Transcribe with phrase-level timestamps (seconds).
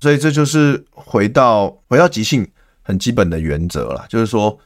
[0.00, 2.46] 所以这就是回到回到即兴
[2.82, 4.58] 很基本的原则了，就是说，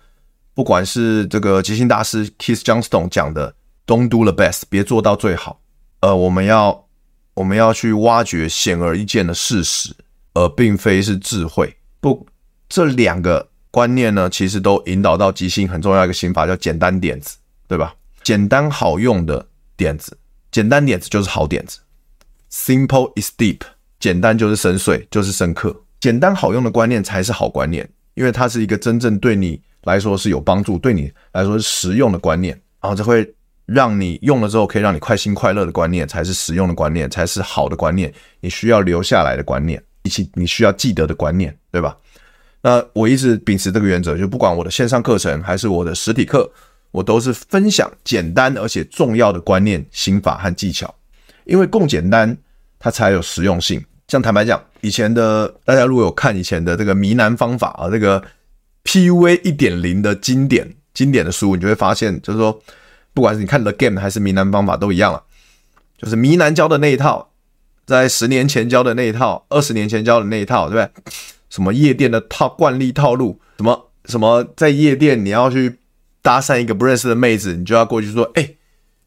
[0.54, 3.54] 不管是这个即兴大师 Keith Johnston 讲的
[3.86, 5.60] “Don't do the best”，别做到最好，
[6.00, 6.86] 呃，我们要
[7.34, 9.94] 我们要去挖掘显而易见的事实，
[10.34, 11.76] 而并非是智慧。
[12.00, 12.26] 不，
[12.68, 17.36] 这两个观念呢，其实都引导到即兴很重要一个心法，叫简单点子，
[17.66, 17.94] 对吧？
[18.22, 20.16] 简单好用的点子，
[20.52, 21.80] 简单点子就是好点子
[22.52, 23.62] ，Simple is deep。
[24.02, 25.72] 简单就是深邃，就是深刻。
[26.00, 32.60] 简单好用的观念才是好观念，因为它是一个真正对你来说是有帮助、对你来说是实用的观念。
[32.80, 33.32] 然后这会
[33.64, 38.12] 让你用了之后可以让你快心快乐的观念，才是实用的观念，才是好的观念。
[38.40, 41.96] 你需要留下来的观念，以及你需要记得的观念，对吧？
[42.60, 46.50] 那我一直秉持这个原则，就不管我的线上课程还是我的实体课，
[46.90, 50.92] 我都是分享简单而且重要的观念、心法和技巧，
[51.44, 52.36] 因为更简单，
[52.80, 53.80] 它才有实用性。
[54.12, 58.22] 像坦白讲，以前的大家如果有看以前的这个迷男方法啊，这个
[58.84, 62.60] PUA 一点零的经典经典的书，你就会发现，就是说，
[63.14, 65.22] 不管是你看 The Game 还是迷男方法都一样了，
[65.96, 67.30] 就是迷男教的那一套，
[67.86, 71.12] 在十年前教的那一套，二十年前教的那一套，对不对？
[71.48, 75.78] 什么夜店的套惯例套路，什么什么在夜店你要去
[76.20, 78.50] 搭讪一个不认识的妹子，你就要过去说，哎，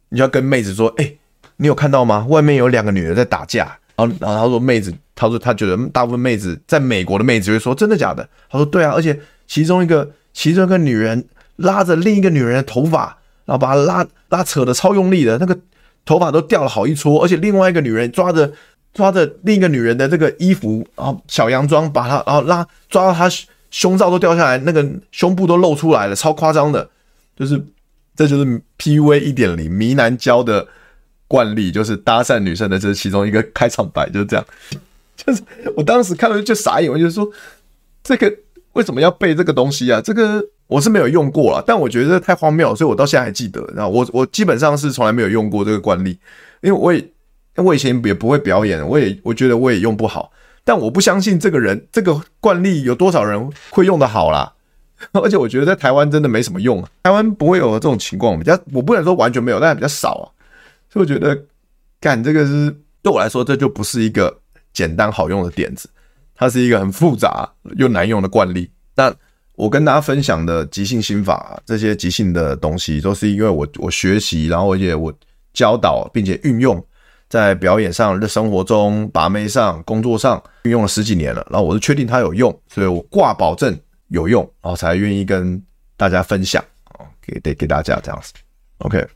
[0.10, 1.14] 你就要跟妹子说，哎，
[1.58, 2.26] 你有看到吗？
[2.28, 3.78] 外面有两个女人在打架。
[3.96, 9.18] 然后，然后他说：“妹子，他说他觉得大部分妹子在美国的妹子会说真的假的？”他说：“对啊，而且
[9.48, 11.26] 其中一个其中一个女人
[11.56, 15.58] 拉着另一个女人的头发，然后把她拉拉扯的超用力的，那个
[16.04, 18.52] 头发都掉了好一撮，而且另外一个女人抓着
[18.94, 23.30] 抓着另一个女人的这个衣服，然后小洋装把她然后拉抓到她
[23.72, 26.90] 胸罩都掉下来，那个胸部都露出来了，超夸张的，
[27.38, 27.64] 就是
[28.16, 30.68] 这就是 PUA 一点零迷男教的。”
[31.28, 34.46] 惯例就是搭讪女生的，这其中一个开场白，就是这样。
[35.16, 35.42] 就是
[35.76, 37.28] 我当时看了就傻眼，我就说
[38.04, 38.32] 这个
[38.74, 40.02] 为什么要背这个东西啊？
[40.02, 43.66] 这个我是没有用过了，但我觉得太荒谬，所以我到现在还记得。
[43.74, 46.20] 然后我我基本上是从来没有用过这个惯例，
[46.62, 47.04] 因为我也
[47.56, 50.32] 我以前也不会表演，我也我觉得我也用不好。
[50.64, 54.52] 但我不相信这个人这个惯例有多少人会用得好啦。
[55.14, 60.26] 而且我觉得在台湾真的没什么用啊，台湾不会有这种情况，比较我不能说完全没有，但比较少啊。
[60.96, 61.46] 就觉得
[62.00, 64.36] 干这个是对我来说，这就不是一个
[64.74, 65.90] 简单好用的点子，
[66.34, 68.70] 它是一个很复杂又难用的惯例。
[68.96, 69.14] 那
[69.56, 75.14] 我跟大家分享的即兴心法，这些即兴的东西，都是因为我我学习，然后而且我
[75.54, 76.84] 教导，并且运用
[77.30, 81.46] 在表演上、日生活中、把妹上、工作上运用了十几年了。
[81.50, 83.78] 然后我是确定它有用，所以我挂保证
[84.10, 85.62] 有用，然后才愿意跟
[85.96, 88.34] 大家分享啊，给给给大家这样子。
[88.80, 89.08] OK。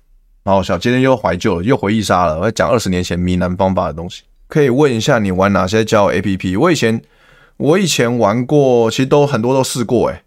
[0.44, 2.40] 然后，小今天又怀旧了，又回忆杀了。
[2.40, 6.60] 我要讲二十年前迷男方法的东西，可以问一下你玩哪些交友 APP？
[6.60, 7.02] 我以前
[7.58, 10.24] 我以前玩过，其实都很多都试过，诶，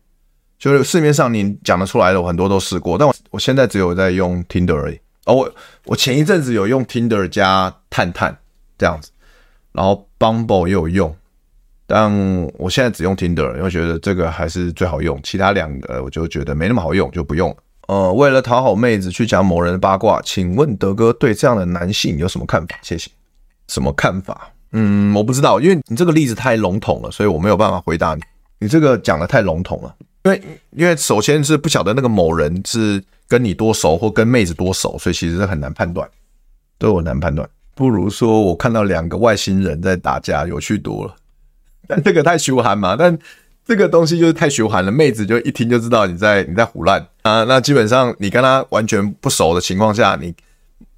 [0.58, 2.96] 就是市面上你讲得出来的，我很多都试过。
[2.98, 5.00] 但我我现在只有在用 Tinder 而已。
[5.24, 5.54] 哦，我
[5.86, 8.36] 我前一阵子有用 Tinder 加探探
[8.76, 9.10] 这样子，
[9.72, 11.16] 然后 Bumble 也有用，
[11.86, 12.12] 但
[12.58, 17.56] 我现在只用 Tinder，因为觉得这个还是最好用，其他两个我就觉得没那么好用，就不用了。
[17.92, 22.74] 呃，为了讨好妹子去讲某人的八卦，请问德哥对这样的男性有什么看法？
[22.80, 23.10] 谢谢。
[23.68, 24.50] 什么看法？
[24.70, 28.22] 嗯，我不知道，因为你这个例子太笼统了，所以我没有办法回答你。
[28.60, 29.94] 你这个讲得太笼统了，
[30.24, 36.08] 因为因为首先是不晓得那个某人是跟你多熟或跟妹子多熟，所以其实是很难判断，
[36.78, 37.46] 对我难判断。
[37.74, 41.14] 不如说我看到两个外星人在打架，有趣多了。
[41.86, 43.18] 但这个太羞憨嘛，但。
[43.64, 47.44] 这个东西就是太循环了，妹子就一听就知道你在你在胡乱啊。
[47.44, 50.34] 那基本上你跟他完全不熟的情况下，你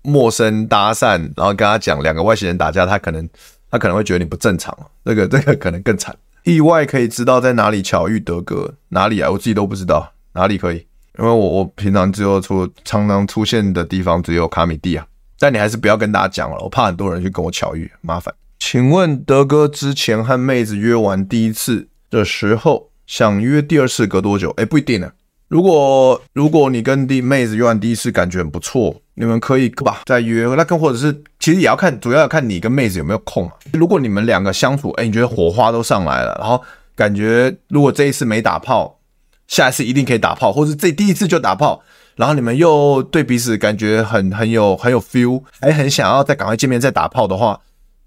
[0.03, 3.29] 陌生搭讪，然后跟他讲两个外星人打架，他可能
[3.71, 6.17] 他可能会觉得你不正常，这个这个可能更惨。
[6.45, 9.31] 意外可以知道在哪里巧遇德哥，哪里啊？
[9.31, 10.87] 我自己都不知道哪里可以，
[11.19, 15.07] 因为我我平常只有出常常出现的地方只有卡米蒂啊。
[15.39, 18.35] 但你还是不要跟大家讲了，我怕很多人去跟我巧遇，麻烦。
[18.59, 24.51] 请问德哥之前和妹子约完第一次的时候，想约第二次隔多久？
[24.57, 25.11] 哎，不一定呢。
[25.49, 30.47] 如果如果你跟弟妹子约完第一次感觉很不错，你们可以吧再约。
[30.57, 33.51] 那更或者是其实也要看，主要要看你跟妹子有没有空。
[33.73, 36.61] 如果你们两个相处，哎，你觉得火花都上来了，然后
[36.97, 38.99] 感觉如果这一次没打炮，
[39.47, 41.83] 下一次一定可以打炮，或是这第一次就打炮，
[42.17, 47.61] 然后你们又对彼此感觉很很有很有 feel，还很想要再赶快见面再打炮的话，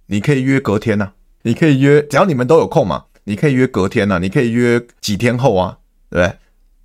[0.08, 1.12] 你可以约隔天呐、
[1.44, 5.78] 你可以约，只要你们都有空嘛，你可以约隔天呐、啊，你可以约几天后啊，
[6.10, 6.38] 对不对？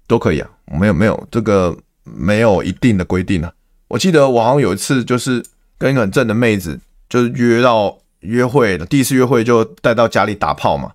[0.08, 3.52] 都可以啊，没有没有这个没有一定的规定啊。
[3.86, 5.40] 我记得我好像有一次就是
[5.78, 10.92] 跟一个很正的妹子，就是约到约会的第一次约会就带到家里打炮嘛，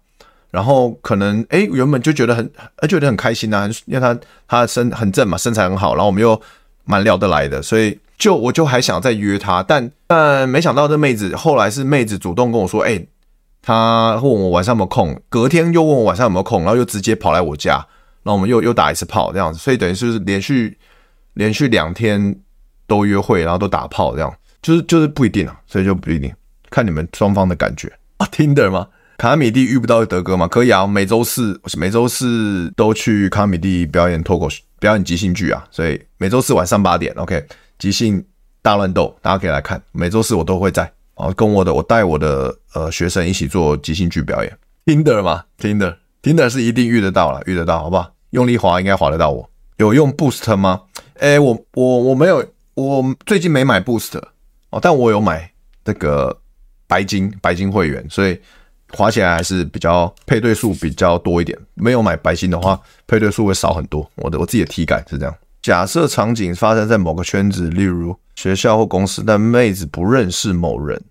[0.52, 2.52] 然后可能诶原本就觉得很
[2.90, 6.40] 觉得很开心啊，因为她她身很正嘛，身材很好，然后我们又
[6.84, 13.08] 蛮聊得来的，所以就我就还想再约她，但但没想到这妹子后来是妹子主动跟我说，诶
[13.68, 17.74] 他问我晚上有没有空，隔天又问我晚上有没有空，然后又直接跑来我家。
[18.24, 20.78] 然后我们又又打一次炮这样子，所以等于是连续
[21.34, 22.34] 连续两天
[22.88, 26.34] 都约会，然后都打炮这样，就是就是不一定啊，所以就不一定，
[26.70, 28.28] 看你们双方的感觉啊。
[28.32, 28.88] Tinder 吗？
[29.18, 30.48] 卡米蒂遇不到德哥吗？
[30.48, 37.46] 可以啊，每周四每周四都去卡米蒂表演脱口秀，表演即兴剧啊，所以每周四晚上八点，OK，
[37.78, 38.24] 即兴
[38.62, 39.82] 大乱斗，大家可以来看。
[39.92, 44.58] 每周四我都会在啊，跟我的我带我的呃学生一起做即兴剧表演。
[44.86, 48.14] Tinder 吗？Tinder Tinder 是一定遇得到了，遇得到，好不好？
[48.30, 49.50] 用力滑应该滑得到我。
[49.78, 50.84] 有用 Boost 吗？
[51.16, 54.18] 诶，我我我没有，我最近没买 Boost
[54.70, 55.52] 哦，但我有买
[55.84, 56.38] 这个
[56.88, 58.40] 白金白金会员，所以
[58.94, 61.58] 滑起来还是比较配对数比较多一点。
[61.74, 64.10] 没有买白金的话，配对数会少很多。
[64.16, 65.36] 我的我自己的体感是这样。
[65.68, 71.04] 假设场景发生在某个圈子，例如学校或公司，但妹子不认识某人。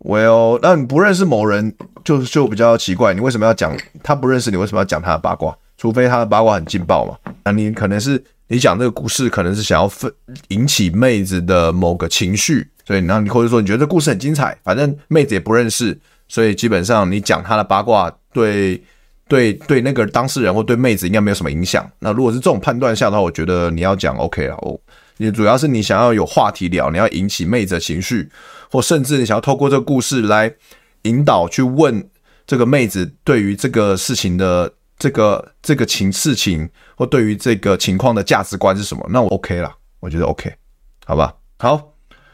[0.00, 4.58] Well，那你不认识某人就就比较奇怪，你为什么要讲他不认识你？
[4.58, 5.56] 为什么要讲他的八卦？
[5.78, 10.12] 除非他的八卦很劲爆嘛，那你可能是你讲这个故事，可能是想要分
[10.48, 15.98] 引起妹子的某个情绪，所以然后你或者说你觉得这故事很精彩，反正妹子也不认识，
[16.28, 18.82] 所以基本上你讲他的八卦对
[19.28, 21.88] 对对那个当事人或对妹子应该没有什么影响。
[21.98, 24.78] 那如果是这种判断下的话，我觉得你要讲 OK 了哦。
[25.18, 28.28] 你主要是你想要有话题聊，你要引起妹子的情绪，
[28.70, 30.54] 或甚至你想要透过这个故事来
[31.02, 32.08] 引导去问
[32.46, 34.72] 这个妹子对于这个事情的。
[34.98, 39.06] 这个这个情事情或对于这个情况的价值观是什么？
[39.10, 39.70] 那我 OK 了，
[40.00, 40.50] 我觉得 OK，
[41.04, 41.34] 好吧。
[41.58, 41.92] 好，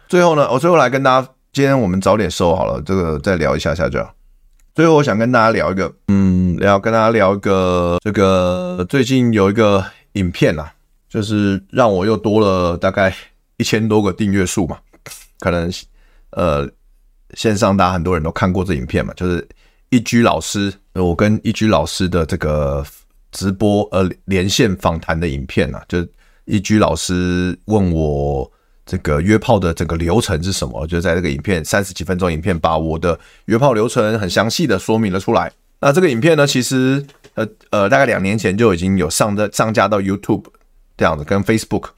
[0.08, 3.98] 最后呢，我最后来跟大家，今天我们早点收好了，这个再聊一下下就。
[4.76, 10.72] 最后我想跟大家聊一个，嗯，聊跟大家聊一个这个最近有一个影片啊，
[11.08, 13.12] 就是让我又多了大概
[13.56, 14.78] 一千多个订阅数嘛，
[15.40, 15.68] 可能
[16.30, 16.70] 呃
[17.34, 19.46] 线上大家很多人都看过这影片嘛，就是。
[19.90, 22.82] 一居老师，我跟一居老师的这个
[23.30, 25.98] 直播呃连线访谈的影片啊，就
[26.46, 28.50] 一居老师问我
[28.86, 35.52] 这个约炮的整个流程是什么，就在这个影片三十几分钟影片，把我的约炮流程很详细的说明了出来。
[35.82, 40.44] 那这个影片呢，其实呃呃大概两年前就已经有上的上架到 YouTube
[40.96, 41.88] 这样子，跟 Facebook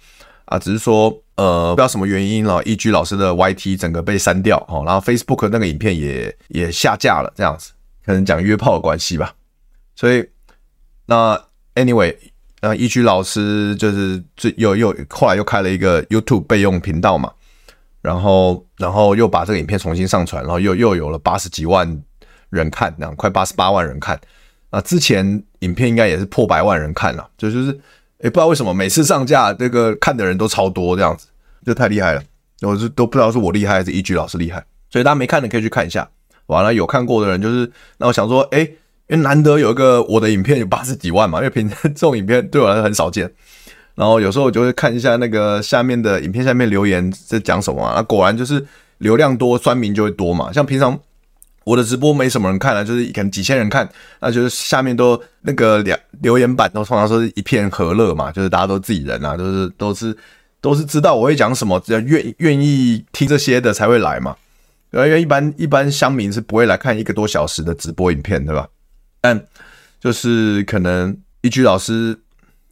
[0.46, 7.70] 啊，只是说呃不知道什么原因了，一居老师的 YT 整个被删掉哦，然后 Facebook 那个影片也也下架了这样子。
[8.06, 9.34] 可能讲约炮的关系吧，
[9.96, 10.22] 所以
[11.06, 11.42] 那
[11.74, 12.14] anyway，
[12.60, 17.32] 那一居老师就是最又又后来又开了一个 YouTube 备用频道嘛，
[18.02, 22.02] 然后然后又把这个影片重新上传，然后又又有了八十几万
[22.54, 24.18] 人看，那快八十八万人看。
[24.70, 27.70] 那之前影片应该也是破百万人看了，就就是
[28.18, 31.26] 诶不知道为什么每次上架这个看的人都超多这样子，
[31.66, 32.22] 就太厉害了。
[32.62, 36.08] 我是都不知道是我厉害还是一居老师厉害，所以大家没看的可以去看一下。
[36.46, 43.30] 完了，有看过的人就是，那我想说，哎，因为难得有一个我的影片有八十几万嘛，因为平常这种影片对我来说很少见。
[43.94, 48.64] 然后有时候我就会看一下那个下面的影片下面留言在讲什么啊，那果然就是
[48.98, 50.52] 流量多，酸民就会多嘛。
[50.52, 50.98] 像平常
[51.64, 53.88] 我的直播没什么人看啊，就是可能几千人看，
[54.20, 60.16] 那就是下面都那个两留言板都通常说是一片和乐嘛，就是大家都自己人啊，都是都是
[60.60, 64.36] 都是知道我会讲什么，只要愿愿意听这些的才会来嘛。
[64.92, 68.68] 因为一般一般乡民是不会来看一个多小时的直播影片，对吧？
[69.20, 69.44] 但
[69.98, 72.16] 就是可能一居老师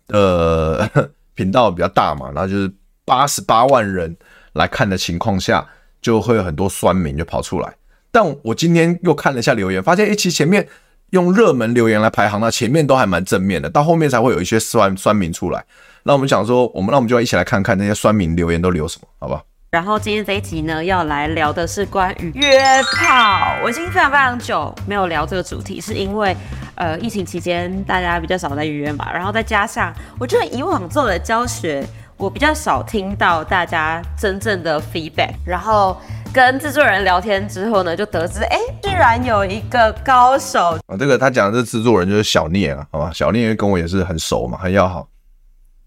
[0.06, 0.88] 的
[1.34, 2.72] 频道比较大嘛，然后就是
[3.04, 4.16] 八十八万人
[4.52, 5.66] 来看的情况下，
[6.00, 7.74] 就会有很多酸民就跑出来。
[8.12, 10.68] 但我今天又看了一下留言，发现诶，其实前面
[11.10, 15.64] 用热门留言来排行，那前面都还蛮正面的，到后面才会有一些酸酸民出来。
[16.02, 19.42] 那我们想说，我们那我们就要一起来看看那些酸民留言都留什么，好不好？
[19.70, 22.60] 然后今天这一集呢，要来聊的是关于约
[22.94, 23.56] 炮。
[23.64, 26.36] 我已经非常非常久没有聊这个主题，是因为
[26.74, 31.82] 呃疫情期间大家比较少在约嘛，然后再加上我觉得以往做的教学，
[32.18, 35.96] 我比较少听到大家真正的 feedback，然后。
[36.32, 40.96] 跟制作人聊天之后呢，就得知，哎，居然有一个高手啊！
[40.98, 43.10] 这个他讲的这制作人就是小聂啊，好吧？
[43.12, 45.06] 小聂跟我也是很熟嘛，很要好，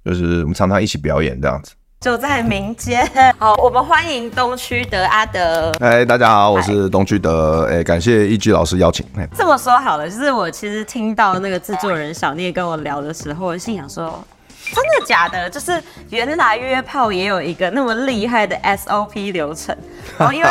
[0.06, 1.74] 就是我们常常一起表演这样子。
[2.02, 3.10] 就在民间，
[3.40, 5.72] 好，我们欢迎东区德阿德。
[5.80, 7.64] 哎，大家好，我是东区德。
[7.66, 9.04] 哎，感谢一居老师邀请。
[9.36, 14.24] 这么说好了，就是我其实听到那个制作人小聂跟我聊的时候，我心想说。
[14.74, 15.50] 真的假的？
[15.50, 19.76] 就是原来约炮也有一个那么厉害的 SOP 流程。
[20.18, 20.50] 然后因为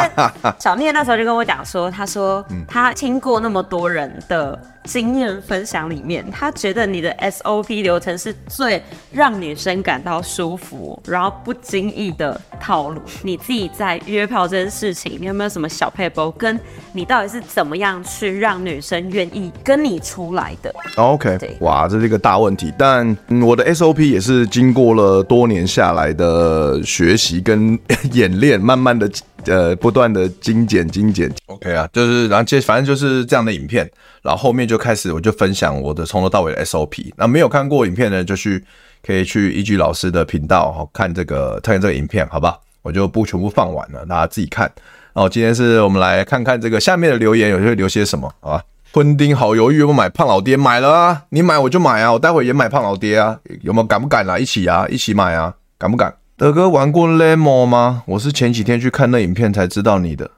[0.59, 4.59] 小聂那时候就跟我讲说，他说他听过那么多人的。
[4.85, 13.00] 经验分享里面，他觉得你的 SOP 流程是最让女生感到舒服，然后不经意的套路。
[13.23, 16.31] 你自己在约炮这件事情，你有没有什么小配包？
[16.33, 16.59] 跟
[16.93, 22.73] 你到底是怎么样去让女生愿意跟你出来的？OK，哇，这是一个大问题。
[22.79, 27.79] 但我的 SOP 也是经过了多年下来的学习跟
[28.12, 29.11] 演练，慢慢的
[29.46, 31.32] 呃不断的精简精简。
[31.46, 33.90] OK 啊，就是然后接反正就是这样的影片。
[34.22, 37.12] 然后后面就开始，我就分享我的从头到尾的 SOP。
[37.16, 38.64] 那没有看过影片的，就去
[39.04, 42.58] 可以去依据老师的频道看这个看这个影片，好吧？
[42.82, 44.70] 我就不全部放完了，大家自己看。
[45.12, 48.64] 哦，今天是我们来看看这个下面的留言，有些会留些什么，好吧？
[48.92, 50.56] 昆丁好犹豫，不买胖老爹？
[50.56, 51.22] 买了啊！
[51.30, 52.12] 你买我就买啊！
[52.12, 53.38] 我待会也买胖老爹啊！
[53.62, 54.38] 有没有敢不敢啊？
[54.38, 54.86] 一起啊！
[54.88, 55.52] 一起买啊！
[55.78, 56.14] 敢不敢？
[56.37, 58.03] 德哥玩过 Lemo 吗？
[58.07, 60.33] 我是前几天去看那影片才知道你的。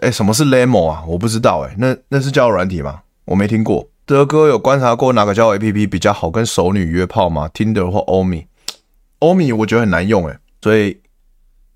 [0.00, 1.04] 哎，什么是 Lemo 啊？
[1.06, 3.02] 我不知道哎、那那是交友软体吗？
[3.26, 11.00] 我没听过，德哥有观察过哪个交友 APP 比较好跟熟女约炮吗？Tinder 或 Omi？Omi 我觉得很难用诶，所以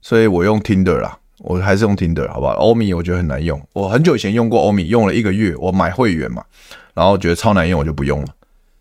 [0.01, 6.43] 所以我用 Tinder 啦，我还是用 Tinder 好不好？Omi 我觉得很难用，我很久以前用过 Omi，用了一个月，我买会员嘛，
[6.95, 8.29] 然后觉得超难用，我就不用了，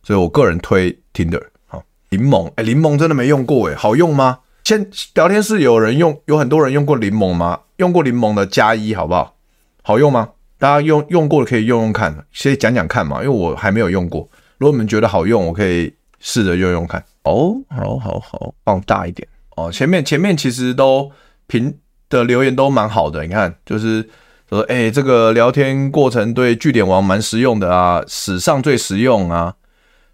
[0.03, 1.43] 所以我个人推 Tinder。
[1.67, 4.39] 好，柠檬，哎，柠檬真的没用过诶，好用吗？
[4.63, 7.59] 先聊天室有人用，有很多人用过柠檬吗？
[7.77, 9.35] 用过柠檬的加一好不好？
[9.81, 10.29] 好用吗？
[10.59, 14.29] 大家用用过的可以用用看，先讲讲看嘛，因为我还没有用过。
[14.57, 17.03] 如果你们觉得好用，我可以试着用用看。
[17.23, 19.71] 哦，好好好，放大一点哦。
[19.71, 21.09] 前面前面其实都
[21.47, 21.73] 评
[22.09, 24.07] 的留言都蛮好的，你看，就是
[24.49, 29.55] 说，哎、欸，这个聊天过程对据点王蛮实用的啊，史上最实用啊。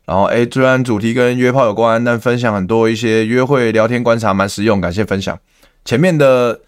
[0.06, 5.38] 然后，哎、虽然主题跟约炮有关，但分享很多一些约会聊天观察蛮实用，感谢分享。
[5.84, 6.60] 前面的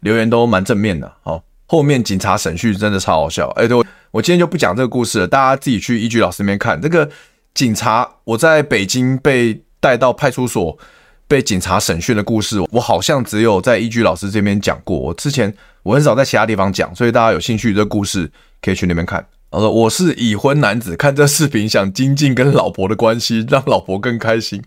[0.00, 1.42] 留言都蛮正面的，好。
[1.68, 3.76] 后面警察审讯真的超好笑，哎，对，
[4.12, 6.80] 我今天就不讲这个故事了，大家自己去一居老师那边看。
[6.80, 7.10] 这个
[7.54, 10.78] 警察，我在北京被带到派出所
[11.26, 14.96] 被警察审讯的故事，我好像只有在一居老师这边讲过。
[14.96, 18.30] 我之前我很少在其他地方讲，所以大家有兴趣这个故事
[18.62, 19.26] 可以去那边看。
[19.50, 24.62] 我说我是已婚男子，看这视频想精进跟老婆的关系，让老婆更开心，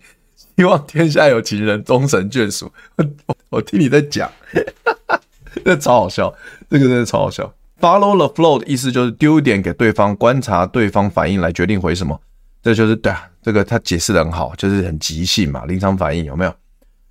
[0.56, 2.72] 希望天下有情人终成眷属。
[2.96, 4.30] 我，我听你在讲。
[5.64, 6.32] 这超好笑，
[6.68, 7.52] 这个真的超好笑。
[7.80, 12.20] Follow the flow 的意思就是丢点给对方，观察对方反应来决定回什么。
[12.62, 16.54] 这就是对啊，这个他解释的很好，就是很即兴嘛，临场反应有没有？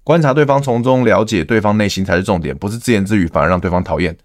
[0.03, 4.15] 观察对方，从中了解对方内心才是重点，不是自言自语反而让对方讨厌。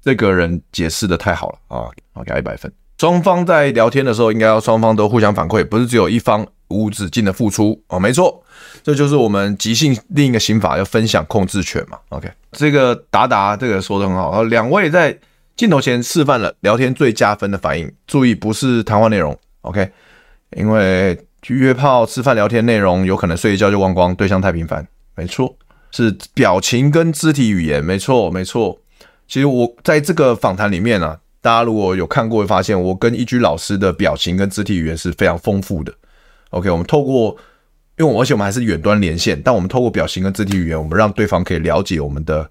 [0.00, 2.72] 这个人解释的太好了啊，我，给他一百分。
[2.98, 8.42] 双方在聊天的时候，应该要双方都互相反馈，不是只有一方无止境的付出哦，没错。
[8.82, 11.98] 这就是我们即兴另一个心法，要分享控制权嘛。
[12.10, 14.42] OK，这个达达这个说的很好。
[14.44, 15.18] 两位在
[15.56, 19.36] 镜头前示范了聊天最加分的反应，注意不是谈话内容。
[19.62, 19.90] OK，
[20.56, 24.86] 因为约炮吃饭聊天内容有可能睡一觉就忘光，对象太频繁。
[25.14, 25.56] 没错，
[25.90, 27.84] 是表情跟肢体语言。
[27.84, 28.78] 没错，没错。
[29.28, 35.94] 其实我在这个访谈里面啊，大家如果有看过，会发现我跟一居老师的表情跟肢体语言是非常丰富的。
[36.50, 37.36] OK，我们透过。
[37.98, 42.46] 因为而且我们还是远端连线，但我们透过表情跟肢体语言，我们让对方可以了解我们的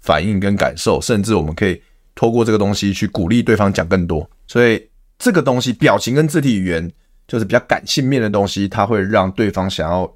[0.00, 1.80] 反应跟感受，甚至我们可以
[2.14, 4.28] 透过这个东西去鼓励对方讲更多。
[4.46, 4.86] 所以
[5.18, 6.92] 这个东西，表情跟肢体语言
[7.26, 10.12] 就是比较感性面的东西，它会让对方想要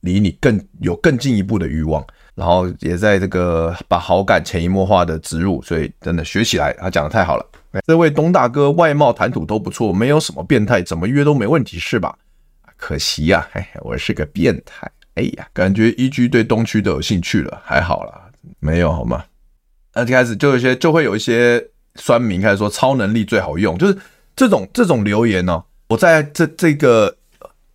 [0.00, 2.02] 离你更有更进一步的欲望，
[2.34, 5.60] 然后也在这个把好感潜移默化的植入。
[5.60, 7.44] 所以真的学起来，他讲的太好了。
[7.86, 12.16] 这位东大哥外貌谈吐都不错，没有什么变态，怎么约都没问题，是吧？
[12.76, 14.90] 可惜呀、啊，哎，我是个变态。
[15.14, 18.20] 哎呀，感觉一居对东区都有兴趣了，还好啦，
[18.58, 19.24] 没有好吗？
[19.94, 21.64] 那开始就有些就会有一些
[21.94, 23.96] 酸民开始说超能力最好用，就是
[24.34, 25.64] 这种这种留言呢、哦。
[25.90, 27.16] 我在这这个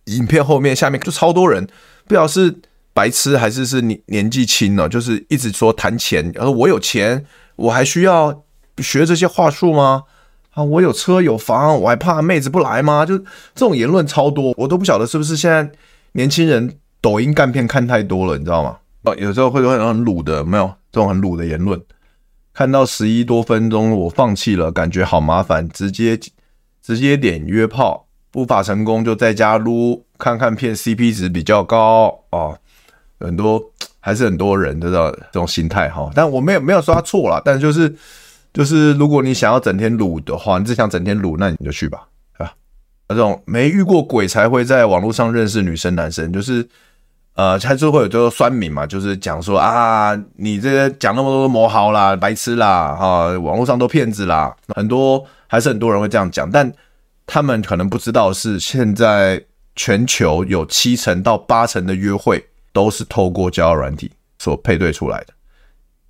[0.04, 1.64] 影片后面下面就超多人，
[2.04, 2.54] 不知道是
[2.92, 4.86] 白痴还是是年年纪轻呢？
[4.86, 7.24] 就是一直说谈钱，然后我有钱，
[7.56, 8.44] 我还需要
[8.82, 10.04] 学这些话术吗？
[10.52, 13.06] 啊，我有车有房，我还怕妹子不来吗？
[13.06, 15.70] 就这种言论超多，我都不晓得是不是现在
[16.12, 18.78] 年轻人抖音干片看太多了，你知道吗？
[19.02, 21.80] 哦，有时候会有很很鲁的，没有这种很鲁的言论。
[22.52, 26.18] 看到十一多分钟，我放弃了，感觉好麻烦，直接
[26.82, 32.58] 直接点约炮，不法成功就在家撸看看片，CP 值比较高哦。
[33.20, 33.62] 很多
[34.00, 37.94] 还是很多人知道这种心态哈，但我没有没有说他错了，但就是
[38.52, 42.06] 就是如果你想要整天撸的话，你只想整天撸，那你就去吧，
[42.38, 42.52] 啊，
[43.08, 46.68] 这种没遇过鬼才会在网络上认识女生男生，就是
[47.34, 56.72] 呃，他就会有这个酸民嘛，就是讲说啊，你这些讲那么多魔豪啦、白痴啦，哈，网络上都骗子啦，很多还是很多人会这样讲，但
[57.26, 62.44] 他们可能不知道是现在全球有七成到八成的约会。
[62.72, 65.34] 都是透过交友软体所配对出来的，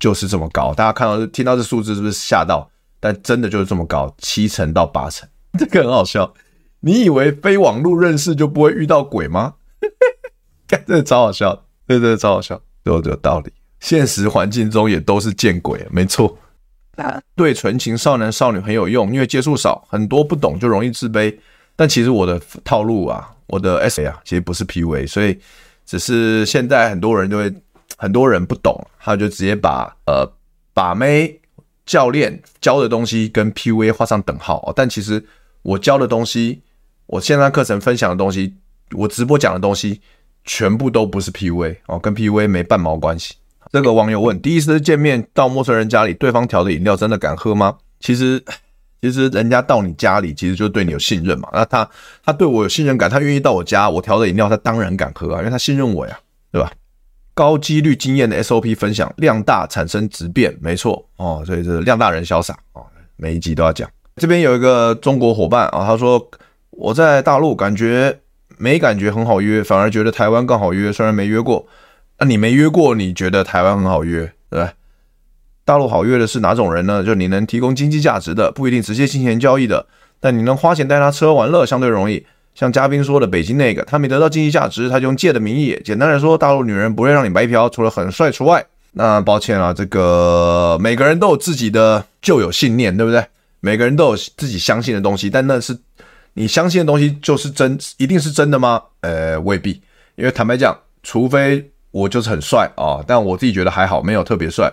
[0.01, 0.73] 就是这么高。
[0.73, 2.69] 大家看到、听到这数字是不是吓到？
[2.99, 6.33] 但真的就是这么高，七成到八成， 这个很好笑。
[6.81, 9.53] 你以为非网络认识就不会遇到鬼吗？
[10.67, 13.53] 真的超好笑，对对，超好笑，有这个道理。
[13.79, 16.37] 现实环境中也都是见鬼，没错。
[17.35, 21.37] 对纯情少男少女很有用，因为接触少，很多不懂就容易自卑。
[21.75, 25.39] 但其实我的套路啊，我的 SA 啊，其实不是 PUA，所以。
[25.83, 27.53] 只是现在很多人就会，
[28.01, 30.27] 很多人不懂，他就直接把呃
[30.73, 31.39] 把妹
[31.85, 34.73] 教练教的东西跟 PUA 画上等号。
[34.75, 35.23] 但其实
[35.61, 36.63] 我教的东西，
[37.05, 38.55] 我线上课程分享的东西，
[38.93, 40.01] 我直播讲的东西，
[40.43, 43.35] 全部都不是 PUA 哦，跟 PUA 没半毛关系。
[43.71, 47.77] 这个网友问：第一次见面到陌生人家里，对方调的饮料真的敢喝吗？
[47.99, 48.43] 其实。
[49.03, 51.49] 其实人家到你家里，其实就对你有信任嘛。
[51.53, 51.89] 那他
[52.23, 56.19] 他对我有信任感，他愿意到我家，我调的饮料他当然敢喝啊，因为他信任我呀，
[56.51, 56.71] 对吧？
[57.33, 61.43] 高几率经验的 SOP 分享，量大产生质变，没错哦。
[61.45, 62.85] 所以这量大人潇洒哦，
[63.15, 63.89] 每一集都要讲。
[64.17, 66.29] 这边有一个中国伙伴啊，他说
[66.71, 68.19] 我在大陆感觉
[68.57, 71.65] 没感觉很好约，反而觉得台湾更好约，虽然没约过。
[72.19, 74.73] 那你没约过，你觉得台湾很好约，对吧？
[75.63, 77.03] 大陆好约的是哪种人呢？
[77.03, 79.87] 就你能提供经济价值的，不一定直接金钱交易的，
[80.19, 82.25] 但你能花钱带他吃喝玩乐，相对容易。
[82.53, 85.79] 像嘉宾说的北京那个，他没得到经济价值，他就用借的名义。
[85.83, 88.65] 简单来说，大陆女人不会让你白嫖，除了很帅除外。
[88.93, 93.23] 那抱歉啊，这个每个人都有自己的旧有信念，对不对？
[93.61, 95.77] 每个人都有自己相信的东西，但那是
[96.33, 98.81] 你相信的东西就是真，一定是真的吗？
[98.99, 99.81] 呃，未必。
[100.15, 104.69] 因为坦白讲，除非我就是很帅啊，但我自己觉得还好，没有特别帅。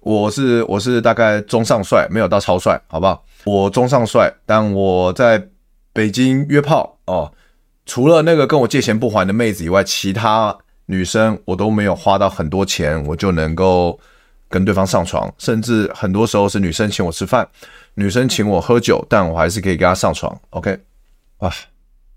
[0.00, 3.22] 我是我是大概中上帅，没有到超帅，好不好？
[3.44, 5.46] 我中上帅，但我在
[5.92, 7.32] 北京约炮哦，
[7.86, 13.98] 除了那个跟我借钱不还的妹子以外，其他女生我都没有花到很多钱，我就能够
[14.48, 17.48] 跟对方上床，甚至很多时候是女生请我吃饭，
[17.94, 20.40] 女生请我喝酒，但我还是可以跟她上床。
[20.50, 20.78] OK，
[21.38, 21.52] 啊，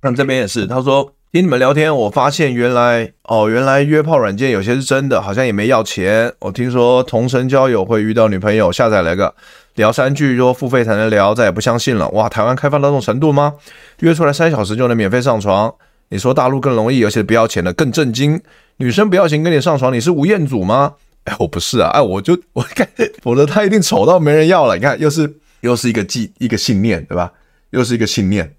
[0.01, 1.13] 那这边也是，他说。
[1.33, 6.31] 听你们聊天，我发现原来哦，原来约炮软件有些是真的，好像也没要钱。
[6.37, 9.33] 我听说同城交友会遇到女朋友，下载来个
[9.75, 12.07] 聊三句，说付费才能聊，再也不相信了。
[12.09, 13.55] 哇，台湾开放到这种程度吗？
[13.99, 15.73] 约出来三小时就能免费上床？
[16.09, 18.39] 你说大陆更容易，而且不要钱的更震惊。
[18.77, 20.93] 女生不要钱跟你上床，你是吴彦祖吗？
[21.23, 22.87] 哎，我不是啊，哎，我就 我看，
[23.21, 24.75] 否则他一定丑到没人要了。
[24.75, 27.31] 你看，又是又是一个记一个信念，对吧？
[27.71, 28.53] 又是一个信念，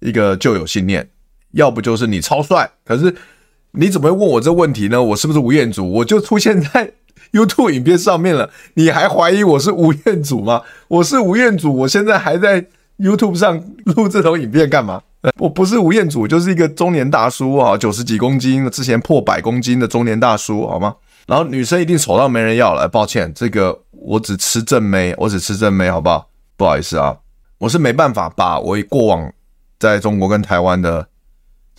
[0.00, 1.08] 一个旧有信念。
[1.52, 3.14] 要不就是你超帅，可是
[3.72, 5.02] 你怎么会问我这问题呢？
[5.02, 5.88] 我是不是吴彦祖？
[5.90, 6.92] 我就出现在
[7.32, 10.62] YouTube 影片上面了，你还怀疑我是吴彦祖吗？
[10.88, 12.64] 我是吴彦祖，我现在还在
[12.98, 15.02] YouTube 上录这种影片干嘛？
[15.38, 20.94] 我不是吴彦祖，就是一个中年大叔啊，九十几公斤，之前破百公斤的中年大叔，好吗？
[21.26, 26.28] 然后女生一定丑到没人要了，抱歉，这个我只吃正妹，我只吃正妹，好不好？
[26.56, 27.16] 不好意思啊，
[27.58, 29.32] 我是没办法把我过往
[29.78, 31.06] 在中国跟台湾的。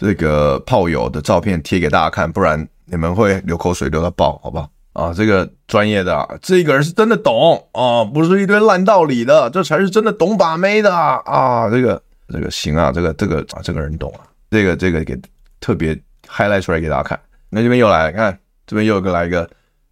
[0.02, 4.70] 这个炮友的照片贴给大家看，不然你们会流口水流到爆，好不好？
[4.94, 11.70] 啊，这个专业的，这个人是真的懂啊，不是一堆烂道理的，这才是真的懂把妹的啊！
[11.70, 15.18] 这个这个行啊，这个这个啊，这个人懂啊，这个这个给
[15.60, 15.98] 特别
[16.28, 17.20] highlight 出来给大家看。
[17.50, 19.50] 那这边又来看，这边又有个来一个。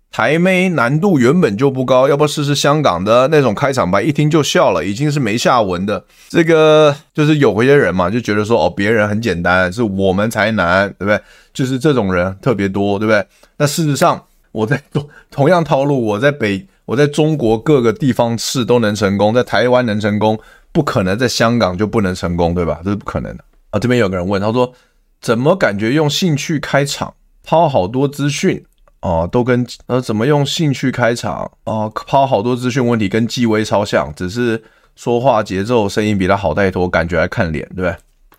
[0.09, 6.03] 台妹难度原本就不高，要不试试香港的那种开场白，一听就笑了，已经是没下文的。
[6.29, 11.21] 这个就是有一些人嘛，就觉得说哦，别人很简单，是我们才难，对不对？
[11.53, 13.23] 就是这种人特别多，对不对？
[13.57, 20.39] 那事实上，我在同同样套路，我在北，我在中国各个地方试都能成功，在台湾能成功，
[20.71, 22.79] 不可能在香港就不能成功，对吧？
[22.83, 23.79] 这是不可能的啊！
[23.79, 24.73] 这边有个人问，他说
[25.19, 27.13] 怎么感觉用兴趣开场？
[27.43, 28.65] 抛好多资讯
[28.99, 34.61] 哦，都跟呃怎么用兴趣开场啊，抛好多资讯问题跟纪威超像，只是
[34.97, 37.89] 说话节奏声音比他好太多，感觉还看脸，对不对？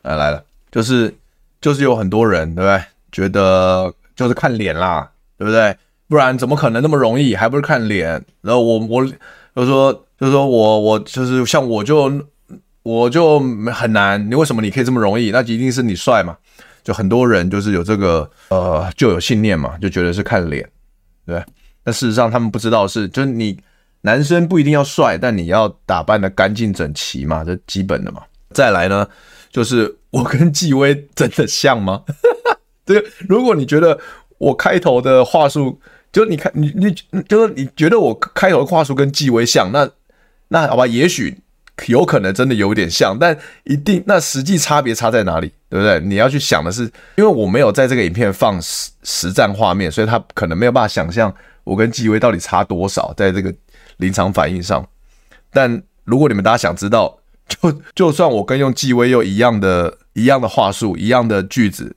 [0.03, 1.15] 啊来了，就是
[1.61, 2.83] 就是有很多人，对不对？
[3.11, 5.75] 觉得就是看脸啦，对不对？
[6.09, 7.37] 不然怎么可能那么容易？
[7.37, 8.25] 还不是看脸？
[8.41, 9.05] 然后我我
[9.55, 12.11] 就说就是说我我就是像我就
[12.83, 13.39] 我就
[13.73, 15.31] 很难，你为什么你可以这么容易？
[15.31, 16.37] 那一定是你帅嘛？
[16.83, 20.67] 就很多人就是有这个呃就有信念嘛，就觉得是看脸，
[21.27, 21.45] 对。
[21.85, 23.59] 但事实上他们不知道是，就是你
[24.03, 28.23] 男生不一定要帅，但你要打扮得干净整齐嘛，这基本的嘛。
[28.55, 29.07] 再来呢，
[29.51, 32.03] 就是我跟纪威真的像吗？
[32.87, 33.99] 这个如果你觉得
[34.39, 35.79] 我开头的话术，
[36.13, 36.95] 就你看你你
[37.29, 39.89] 就是你觉得我开头的话术跟纪威像，那
[40.49, 41.39] 那好吧，也许。
[41.87, 46.01] 有可能真的有点像，但一定那实际差别差在哪里，对不对？
[46.01, 46.83] 你要去想的是，
[47.15, 53.55] 因为我没有在这个影片放实实战画面，所以他可能没有办法想象我跟纪威到底差多少在这个
[53.99, 54.85] 临场反应上。
[55.53, 57.17] 但如果你们大家想知道，
[57.47, 61.95] 就就算我跟用纪威又一样的、一样的话术、一样的句子，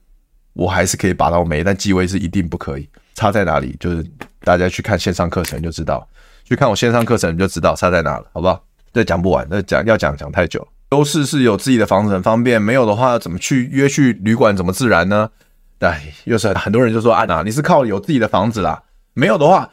[0.52, 2.88] 我还是可以把到眉，但纪威是一定不可以。
[3.14, 3.76] 差在哪里？
[3.78, 4.04] 就是
[4.40, 6.06] 大家去看线上课程就知道，
[6.44, 8.64] 去看我线上课程就知道差在哪了，好不好？
[8.92, 10.66] 这讲不完，那讲要讲讲太久。
[10.90, 15.30] 优势是有自己的房子很方便，没有的话怎么去约去旅馆怎么自然呢？
[15.78, 18.82] 哎，又是很多人就说、啊，你是靠有自己的房子啦，
[19.14, 19.70] 没有的话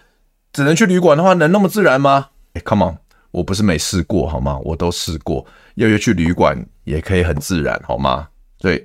[0.54, 2.30] 只能去旅馆的话，能那么自然吗？
[2.54, 2.95] 哎，come on，
[3.32, 4.58] 我不是没试过好吗？
[4.63, 8.30] 我都试过，要约去旅馆也可以很自然好吗？
[8.60, 8.82] 所以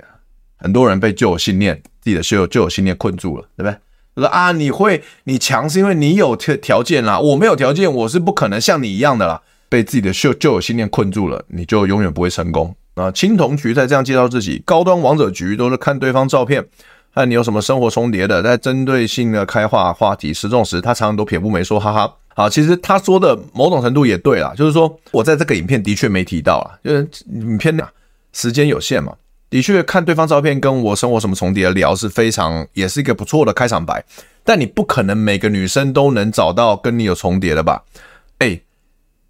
[0.57, 3.77] 很多人被旧有信念、自己的旧旧有信念困住了，对不对？
[4.15, 9.43] 啊，你会你强是因为你有条条件啦，我没有条件，我是不可能像你一样的啦。
[9.69, 13.11] 被自己的旧旧有信念困住了，你就永远不会成功啊！
[13.11, 16.65] 青铜局在这样介绍自己，高端王者局都是看对方照片，
[17.13, 22.15] 看你有什么生活重叠的，在针对性的开话话题时重时，他常常都撇步没说，哈哈。
[22.37, 27.77] 好，其实他说的某种程度也对啦，就是说我在这个影片的确没提到啊，就是影片
[28.33, 29.13] 时间有限嘛，
[29.55, 34.05] 的确看对方照片跟我生活什么重叠聊是非常，也是一个不错的开场白，
[34.43, 37.85] 但你不可能每个女生都能找到跟你有重叠的吧？
[38.39, 38.61] 哎。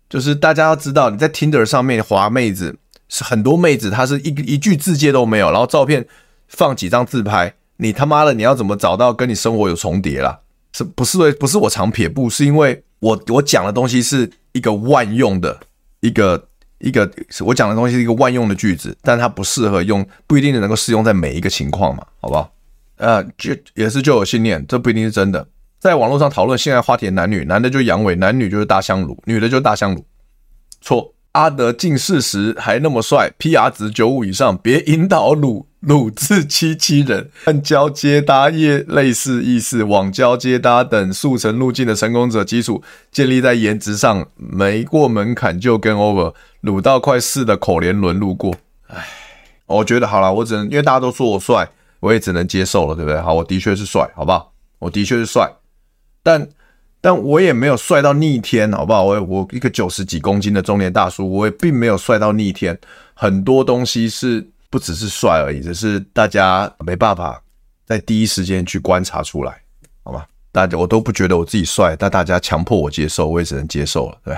[0.09, 2.79] 就是大家要知道，你在 Tinder 上面滑妹子，
[3.11, 6.07] 是很多妹子，她是一一句自介都没有，然后照片
[6.49, 10.41] 放几张自拍，你他妈的你要怎么找到跟你生活有重叠啦？
[10.73, 11.33] 是不是？
[11.33, 15.61] 不是我常撇步，是因为我我讲的东西是一个万用的，
[16.01, 17.11] 一个一个
[17.45, 22.53] 我讲的东西是一个万用的句子，但它不适合用，不一定能够适用在每一个情况嘛，好不好？
[22.97, 25.47] 呃，就也是就有信念，这不一定是真的。
[25.79, 30.05] 在网络上讨论性爱话题的男女，男的就阳痿，男女就是大香炉，女的就是大香炉。
[30.81, 48.55] 错，阿德近四十还那么帅，PR 值九五以上，别引导乳鲁字七七人，暗交接搭业类似意思，网交接搭等速成路径的成功者基础建立在颜值上，没过门槛就跟 over，鲁到快四的口连轮路过。
[48.87, 49.07] 唉，
[49.67, 51.69] 我觉得好了，我只能因为大家都说我帅，
[52.01, 53.21] 我也只能接受了，对不对？
[53.21, 54.53] 好，我的确是帅，好不好？
[54.79, 55.53] 我的确是帅。
[56.23, 56.49] 但，
[57.03, 59.05] 但我也没有帅到逆天，好不好？
[59.05, 62.79] 我我一个九十几公斤的中年大叔，我也并没有帅到逆天。
[63.13, 67.41] 很多东西是不只是帅而已，只是大家没办法
[67.87, 69.63] 在第一时间去观察出来，
[70.03, 70.25] 好吗？
[70.51, 74.37] 大家我都不觉得我自己帅，但大家强迫我接受，我也只能接受了，对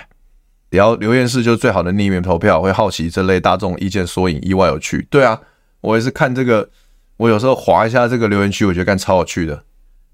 [0.68, 0.94] 然后？
[0.96, 5.08] 留言室就是最好的匿名投票，会好奇这类大众意见缩影，意外有趣。
[5.08, 5.40] 对啊，
[5.80, 6.68] 我也是看这个，
[7.16, 9.64] 我有时候划一下这个留言区，我觉得干超有趣的。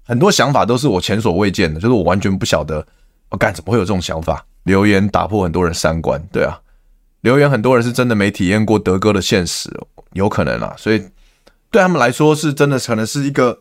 [0.05, 2.87] 很多想法都是我前所未见的，就是我完全不晓得，
[3.27, 4.45] 我干怎么会有这种想法？
[4.63, 6.57] 留言打破很多人三观，对啊，
[7.23, 9.69] 留言很多人是真的没体验过德哥的现实，
[10.13, 11.01] 有可能啦，所以
[11.71, 13.59] 对他们来说是真的，可能是一个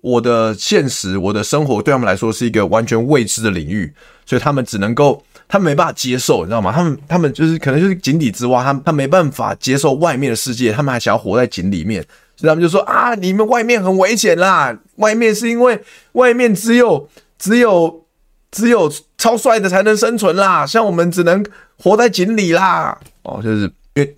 [0.00, 3.92] 我的现实，我的生活对他们来说是一个完全未知的领域，
[4.24, 6.72] 所以他们只能够，他们没办法接受，你知道吗？
[6.72, 12.02] 他们他们就是可能就是井底之蛙，他他没办法接受外面的世界，他们还想要活在井里面。
[12.36, 14.74] 所以他们就说啊，你们外面很危险啦！
[14.96, 15.78] 外面是因为
[16.12, 17.06] 外面只有
[17.38, 18.06] 只有
[18.50, 21.44] 只有超帅的才能生存啦，像我们只能
[21.82, 22.98] 活在井里啦。
[23.22, 23.62] 哦，就是
[23.94, 24.16] 因为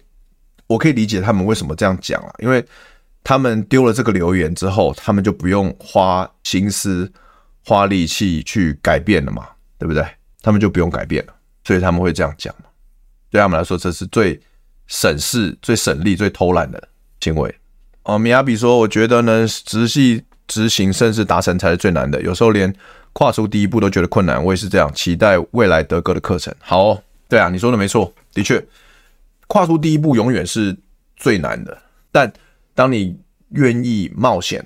[0.67, 2.65] 我可以理解他们为什么这样讲啊，因为
[3.25, 7.11] 他们丢了这个留言之后，他们就不用花心思、
[7.65, 9.47] 花力气去改变了嘛，
[9.79, 10.05] 对不对？
[10.43, 11.33] 他们就不用改变了，
[11.65, 12.65] 所以他们会这样讲嘛。
[13.31, 14.41] 对他们来说，这是最
[14.89, 16.89] 省事、最省力、最偷懒的
[17.21, 17.55] 行为。
[18.03, 22.75] 哦，米亚比说：“我觉得呢，直系执行甚至达成才是最难的，有时候连
[23.13, 24.43] 跨出第一步都觉得困难。
[24.45, 26.53] 我也是这样，期待未来德哥的课程。
[26.59, 27.01] 好，
[27.33, 28.63] 对啊，你说的没错，的确，
[29.47, 30.77] 跨出第一步永远是
[31.17, 31.79] 最难的。
[32.11, 32.31] 但
[32.75, 33.19] 当你
[33.53, 34.63] 愿意冒险，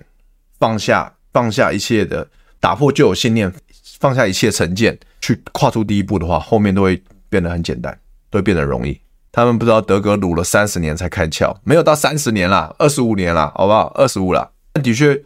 [0.58, 3.54] 放下放下一切的，打破旧有信念，
[4.00, 7.96] 放下一切成见，去跨出第一步的话，后面都会变得很简单，
[8.30, 9.00] 都会变得容易。
[9.30, 13.92] 他们不知道德哥鲁了三十年才开窍，没有到三十年啦，二十五年啦，好不好？
[13.94, 14.50] 二十五啦。
[14.72, 15.22] 但的确，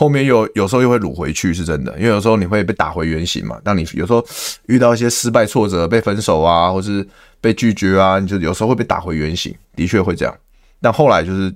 [0.00, 3.60] 后面又有时候又会卤回去，是真的，因为有时候你会被打回原形嘛。
[3.62, 4.24] 当你有时候
[4.64, 7.06] 遇到一些失败、挫折，被分手啊，或是
[7.38, 10.34] 被拒绝啊，你就有时候会被打回原形，的确会这样。
[10.80, 11.54] 但后来就是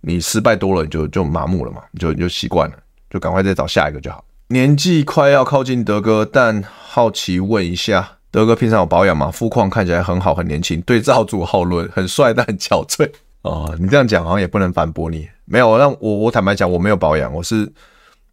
[0.00, 2.76] 你失败多了，你就就麻木了嘛，你就你就习惯了，
[3.08, 4.24] 就赶快再找下一个就好。
[4.48, 9.30] 年纪快要靠近德哥，但好奇问一下，德哥平常有保养吗？
[9.30, 13.08] 肤况看起来很好，很年轻，对照组好论，很帅但很憔悴。
[13.44, 15.26] 哦，你这样讲好像也不能反驳你。
[15.44, 17.72] 没有，让我我坦白讲，我没有保养，我是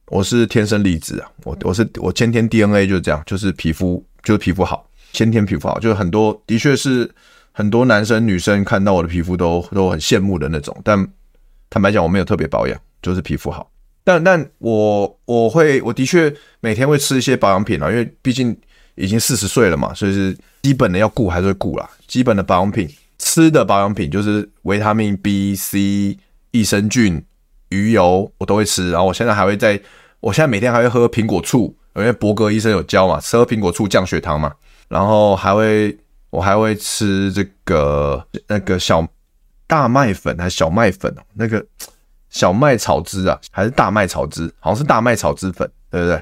[0.08, 7.10] 我是天生丽质啊，我我是我先天 DNA 就是这样，就是皮肤就是皮肤好，先天皮肤好，就是很多的确是。
[7.54, 11.06] 很多男生女生看到我的皮肤都都很羡慕的那种，但
[11.70, 13.70] 坦白讲，我没有特别保养，就是皮肤好。
[14.06, 18.58] 但但我我会我的确每天会吃一些保养品啊，因为毕竟
[18.96, 21.90] 已经四十岁了嘛，所以是基本的要顾还是会顾啦。
[22.08, 22.90] 基本的保养品，
[23.22, 26.18] 吃的保养品就是维他命 B、C、
[26.52, 27.24] 益生菌、
[27.70, 28.92] 鱼油，我都会吃。
[28.92, 29.80] 然后我现在还会在，
[30.20, 34.52] 我现在每天还会喝苹果醋，因为博格医生有教嘛，吃喝苹果醋降血糖嘛。
[34.90, 35.98] 然后还会。
[36.32, 39.06] 我还会吃这个那个小
[39.68, 41.22] 大麦粉还是小麦粉哦？
[41.34, 41.62] 那个
[42.30, 44.50] 小麦草汁啊，还是大麦草汁？
[44.62, 46.16] 好像是大麦草汁粉，对不对？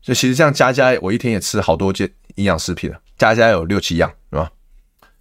[0.00, 4.50] 所以其实这样加加，我一天也吃好多件营养食品了，加加有六七样，是吧？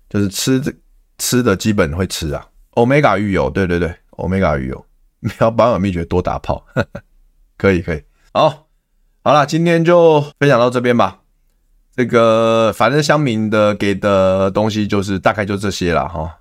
[0.10, 0.74] 就是吃这
[1.18, 2.48] 吃的基本会吃啊。
[2.72, 4.86] Omega 鱼油，对对对，Omega 鱼油，
[5.20, 6.66] 没有保养秘诀多打炮，
[7.58, 8.04] 可以可以。
[8.34, 8.68] 好，
[9.24, 11.20] 好了，今天就分享到这边吧。
[11.96, 16.40] 这个反正乡民的给的东西就是大概就这些了哈，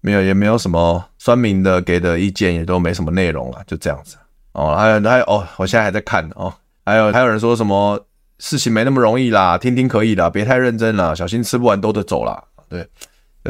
[0.00, 4.16] 没有也没有什么酸民的给的意见也都没什么内容了，就这样子
[4.50, 4.74] 哦。
[4.74, 6.52] 还有还有哦，我现在还在看哦。
[6.84, 8.04] 还有还有人说什么
[8.40, 12.42] 事情没那么容易啦，听听可以啦，别太认真了，小心吃不完兜着走啦。
[12.68, 12.84] 对，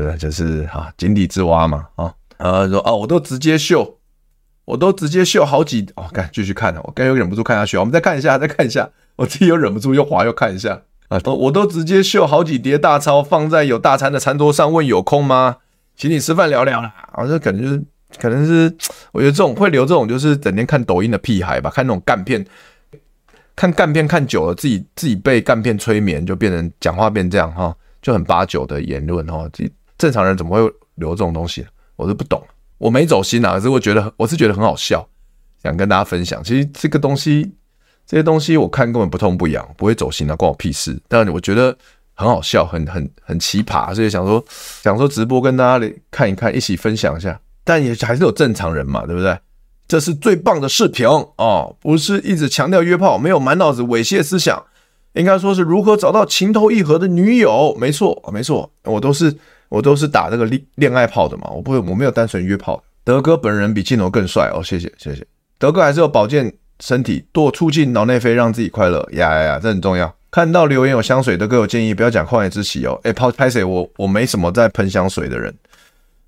[0.02, 2.14] 对，就是哈井底之蛙嘛啊。
[2.38, 3.98] 呃说啊，我都直接秀，
[4.64, 10.82] 我都直接秀好几哦，看继续看了，我刚又忍不住看下去，我们再看一下，再看一下，我自己又忍不住又滑又看一下。
[11.08, 15.56] 啊，都我都直接秀好几叠大钞放在有大餐的餐桌上，问有空吗？
[15.96, 16.94] 请你吃饭聊聊啦。
[17.12, 17.82] 啊，这可能就是，
[18.18, 18.74] 可能是
[19.12, 22.46] 我觉得这种会留这种，就是整天看抖音的屁孩吧，看那种干片，
[23.54, 29.46] 看干片看久了，自己自己被干片催眠，就变成讲话变这样哈，就很八九的言论哈。
[30.00, 31.64] 正常人怎么会留这种东西？
[31.94, 32.44] 我是不懂，
[32.78, 35.08] 我没走心啊，可是我觉得我是觉得很好笑，
[35.62, 36.42] 想跟大家分享。
[36.42, 37.54] 其实这个东西。
[38.06, 41.00] 这些东西我看根本不痛不痒，不会走心啊，关我屁事。
[41.06, 41.76] 但我觉得
[42.14, 44.44] 很好笑，很很很奇葩，所以想说
[44.82, 47.40] 想说直播跟大家看一看，一起分享一下。
[47.62, 49.38] 但也还是有正常人嘛，对不对？
[49.86, 54.60] 这是最棒的视频哦，不是一直强调约炮，没有满脑子猥亵思想，
[55.12, 57.76] 应该说是如何找到情投意合的女友。
[57.78, 59.36] 没错，没错，我都是
[59.70, 62.84] 我都是打这个恋恋爱炮的嘛，我不会我没有单纯约炮。
[63.02, 65.26] 德哥本人比镜头更帅哦，谢谢谢谢。
[65.58, 66.52] 德哥还是有保健。
[66.82, 70.16] 身体多促进脑内啡，让自己快乐呀呀呀，这很重要。
[70.30, 72.98] 看到留言有香水的，各有建议，不要讲旷野之息哦。
[73.02, 73.62] 哎，抛拍谁？
[73.62, 75.54] 我我没什么在喷香水的人。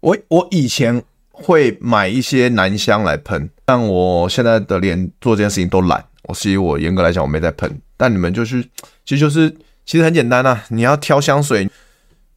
[0.00, 6.04] 我我以前会买一些男香来喷，但我现在的连做这件事情都懒。
[6.24, 8.62] 我其实我严格来讲我没在喷，但你们就是
[9.06, 9.48] 其实就是
[9.86, 10.62] 其实很简单啊。
[10.68, 11.66] 你要挑香水，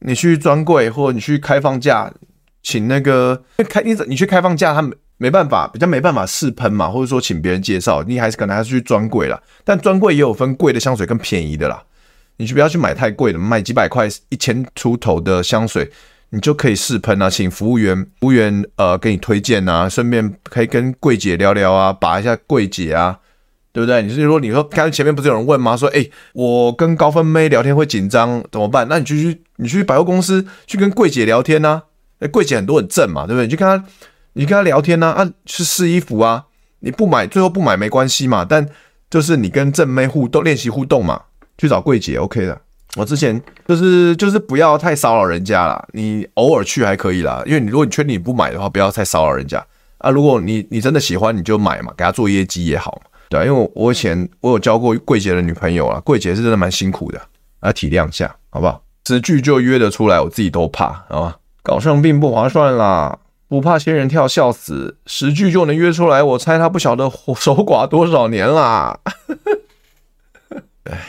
[0.06, 2.10] 你去专柜或者你去开放价，
[2.62, 4.96] 请那个开你你去开放价他们。
[5.18, 9.42] 没办法，比较没办法试喷嘛，或者说请别人介绍，你还是可能还是去专柜啦。
[9.64, 11.82] 但专柜也有分贵的香水跟便宜的啦，
[12.36, 15.90] 你就不要去买太贵的，买几百块、一千出头的香水，
[16.28, 23.18] 你就可以试喷啊，请服务员服务员呃给你推荐啊，顺便可以跟柜姐聊聊啊，把一下柜姐啊，
[23.72, 24.02] 对不对？
[24.02, 25.74] 你是说你说刚才前面不是有人问吗？
[25.74, 28.86] 说诶，我跟高分妹聊天会紧张怎么办？
[28.90, 31.82] 那你就去你去百货公司去跟柜姐聊天呐，
[32.20, 33.46] 诶，柜姐很多很正嘛，对不对？
[33.46, 33.84] 你就跟她。
[34.38, 35.06] 你跟她聊天呐？
[35.06, 36.44] 啊，啊，去试衣服啊！
[36.80, 38.44] 你不买，最后不买没关系嘛。
[38.46, 38.68] 但
[39.08, 41.22] 就是你跟正妹互动，练习互动嘛，
[41.56, 42.60] 去找柜姐 OK 的。
[42.96, 45.82] 我之前就是就是不要太骚扰人家啦。
[45.92, 49.64] 你偶尔去还可以啦，因为你如果你确定你不买的话，不要太骚扰人家
[49.96, 50.10] 啊。
[50.10, 57.18] 如果你你真的喜欢，你就买嘛，给她做业绩也好嘛，对啊，因为我以前我有交过柜姐的女朋友啊，柜姐是真的蛮辛苦的，
[57.62, 58.82] 要体谅一下，好不好？
[59.06, 61.36] 十句就约得出来，我自己都怕，好吧？
[61.62, 63.20] 搞上并不划算啦。
[63.46, 64.96] 不怕仙人跳，笑死！
[65.06, 68.98] 十句就能约出来，我猜他不晓得守寡多少年啦。
[70.90, 71.06] 哎，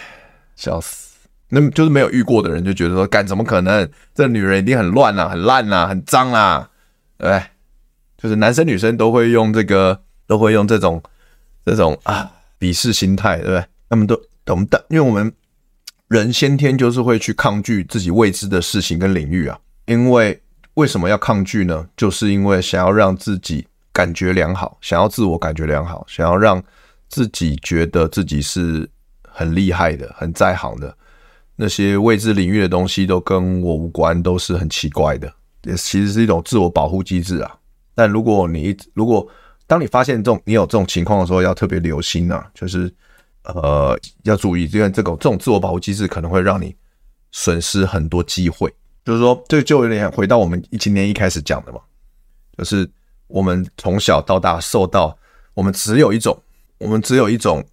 [0.55, 1.15] 笑死！
[1.49, 3.89] 那就是没有遇过的人就觉得说，干怎么可能？
[4.13, 6.69] 这女人一定很乱啊，很烂啊，很脏啊，
[7.17, 7.43] 对不对？
[8.21, 11.01] 就是男生女生都会用这个，都会用这种
[11.65, 12.29] 这种啊
[12.59, 13.65] 鄙视心态，对不对？
[13.89, 15.33] 他们都我们的，因为我们
[16.07, 19.59] 人先天就是会去抗拒自己未知的事情跟领域啊。
[19.85, 20.41] 因为
[20.75, 21.87] 为什么要抗拒呢？
[21.95, 26.63] 就是因为想要让自己感觉良好，想要自我感觉良好，想要让
[27.09, 28.89] 自己觉得自己是
[29.27, 30.95] 很厉害的、很在行的。
[31.55, 37.57] 那些未知领域的东西都跟我无关，都是很奇怪的，也其实是一种自我保护机制啊。
[37.95, 39.27] 但如果你如果
[39.65, 42.93] 当你发现这种你有这种情况的时候，要特别留心啊，就是
[43.55, 46.75] 呃要注意，因为这个这种自我保护机制可能会让你
[47.31, 48.73] 损失很多机会。
[49.03, 51.79] 就是说，这就有点回到我们今年一开始讲的嘛，
[52.57, 52.89] 就是
[53.27, 55.17] 我们从小到大受到，
[55.53, 56.37] 我们只有一种，
[56.77, 57.63] 我们只有一种。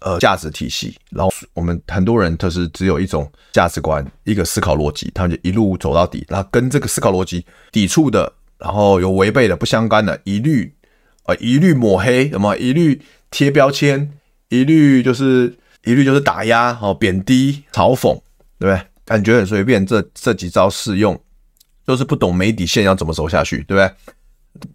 [0.00, 10.74] 呃，价值体系，然后我们很多人都是只有一种价值观，一个思考逻辑，他们就一路走到底，然后跟这个思考逻辑抵触的，然后有违背的、不相干的，一律
[11.22, 14.10] 呃一律抹黑，什么一律贴标签，
[14.60, 18.14] 一律就是一律就是打压、哦贬低、嘲讽，
[18.58, 18.80] 对不对？
[19.04, 21.20] 感觉很随便，这这几招适用，
[21.86, 23.90] 就是不懂没底线要怎么走下去，对不对？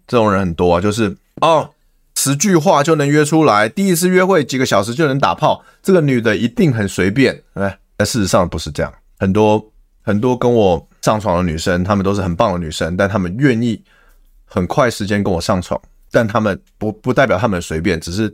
[0.06, 1.70] 这种人很多啊，就是哦。
[2.16, 8.92] 十句话就能约出来，第一次约会几个小时就能打炮，这个女的一定很随便，哎，但事实上不是这样。
[9.18, 13.82] 很多很多跟我上床的女生，她们都是很棒的女生，但她们愿意
[14.44, 18.28] 很快时间跟我上床，但她们不不代表她们随便，只是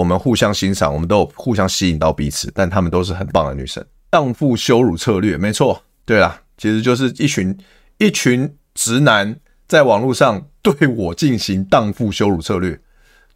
[0.00, 3.84] 我们互相欣赏，我们都有互相吸引到彼此，但她们都是很棒的女生。
[4.08, 7.56] 荡妇羞辱策略，没错，对啦，其实就是一群
[7.98, 12.80] 一群直男在网络上对我进行荡妇羞辱策略。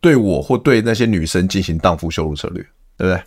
[0.01, 2.63] 对我或对那些女生进行荡妇羞辱策略，
[2.97, 3.23] 对不对？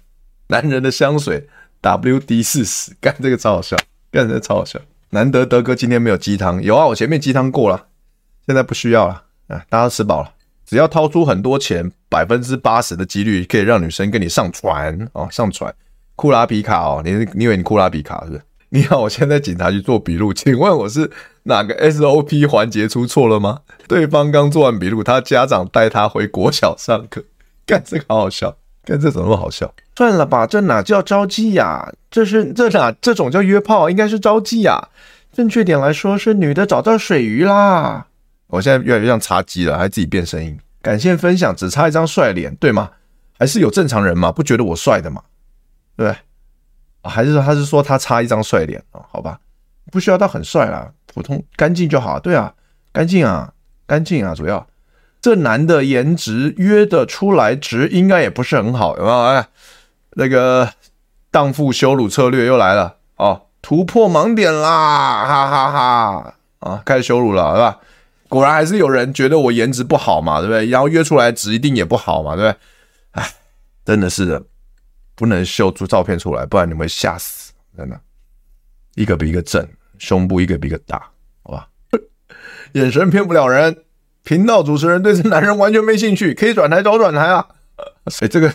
[0.47, 1.47] 男人的香水
[1.81, 3.77] WD 四十，干这个超好笑，
[4.11, 4.79] 干这个超好笑。
[5.11, 7.87] 难得德哥今天没有鸡汤，有啊，我前面鸡汤过了，
[8.47, 10.33] 现在不需要了啊，大家都吃饱了。
[10.67, 15.73] 只要掏出很多钱，百分之八十的几率可以让女生跟你上船哦，上船。
[16.17, 18.41] 库拉皮卡哦，你你以为你库拉皮卡是不是？
[18.69, 21.09] 你好，我现在警察局做笔录，请问我是
[21.43, 23.59] 哪个 SOP 环节出错了吗？
[23.87, 27.23] 对方刚做完笔录，他家长带他回国小上课，
[27.65, 29.73] 干这个好好笑，干这怎么那么好笑？
[29.95, 31.89] 算了吧，这哪叫招妓呀？
[32.11, 33.89] 这是这哪这种叫约炮？
[33.89, 34.89] 应该是招妓呀。
[35.31, 38.06] 正确点来说是女的找到水鱼啦。
[38.47, 40.57] 我现在越来越像茶姬了，还自己变声音。
[40.81, 42.91] 感谢分享，只差一张帅脸，对吗？
[43.37, 44.31] 还是有正常人嘛？
[44.31, 45.21] 不觉得我帅的吗？
[45.95, 46.17] 对不对？
[47.03, 49.01] 还是说他是说他差一张帅脸啊？
[49.11, 49.39] 好吧，
[49.91, 52.19] 不需要到很帅啦，普通干净就好。
[52.19, 52.53] 对啊，
[52.91, 53.53] 干净啊，
[53.85, 54.65] 干净啊，主要
[55.21, 59.21] 这男的颜值约得出来值应该也不是很好，有没有？
[59.23, 59.47] 哎，
[60.11, 60.69] 那个
[61.31, 66.33] 荡妇羞辱策略又来了哦，突破盲点啦，哈哈哈！
[66.59, 67.79] 啊，开始羞辱了，是吧？
[68.27, 70.67] 果然还是有人觉得我颜值不好嘛，对不对？
[70.69, 72.59] 然后约出来值一定也不好嘛，对不对？
[73.11, 73.33] 哎，
[73.85, 74.43] 真的是。
[75.19, 77.51] 不能秀出照片出来，不然你们会吓死！
[77.75, 77.99] 真的，
[78.93, 81.09] 一个比一个正，胸部一个比一个大，
[81.41, 81.67] 好吧？
[82.73, 83.75] 眼神骗不了人。
[84.21, 87.47] 频道主持人对这男人完全没兴趣，可以转台找转台啊！
[88.21, 88.53] 哎，这个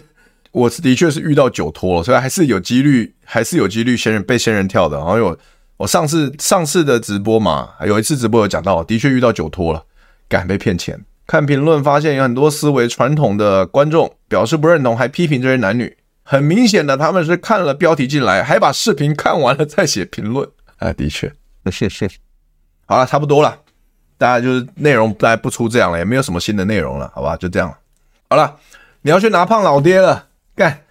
[0.52, 4.98] 我是的确是遇到酒托了，所以还是有几率，还是有几率仙人被仙人跳的。
[4.98, 5.36] 然后有
[5.82, 9.82] 我上次上次的直播嘛，有一次直播有讲到，的确遇到酒托了，
[10.28, 11.04] 敢被骗钱。
[11.26, 15.96] 看评论发现有很多思维传统的观众表示不认同，还批评这些男女。
[16.22, 20.48] 很明显的，他们是看了标题进来，还把视频看完了再写评论。
[20.76, 21.32] 啊，的确，
[21.64, 22.08] 那谢谢。
[22.86, 23.58] 好了，差不多了，
[24.16, 27.36] 大家就是内容大家不出这样了，也没有什么新的内容了，好吧？
[27.36, 27.76] 就这样了。
[28.30, 28.56] 好了，
[29.00, 30.82] 你要去拿胖老爹了，干，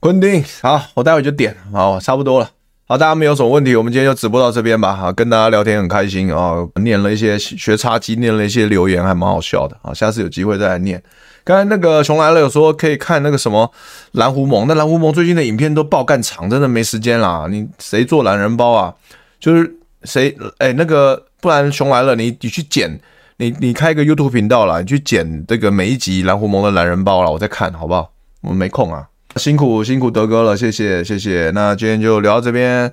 [0.00, 2.50] 昆汀，好，我待会就点，好，差不多了。
[2.90, 4.96] 好，大家没有什么问题，我们今天就直播到这边吧。
[4.96, 9.76] 好，跟大家聊天很开心啊，念了一些学插机，念了一些留言，还蛮好笑的。
[9.80, 11.00] 啊，下次有机会再来念。
[11.44, 13.70] 刚才那个熊来了，有说可以看那个什么
[14.10, 17.46] 蓝狐獴，那蓝狐獴最近的影片都爆干长，真的没时间啦。
[17.48, 18.92] 你谁做懒人包啊？
[19.38, 19.72] 就是
[20.02, 23.00] 谁哎，那个不然熊来了，你你去剪，
[23.36, 28.10] 你你开一个 YouTube 频道啦，你去剪这个每一集蓝狐獴的懒人包啦，我再看好不好？
[28.40, 29.06] 我们没空啊，
[29.36, 31.50] 辛苦辛苦德哥了，谢谢谢谢。
[31.54, 32.92] 那今天就聊到这边，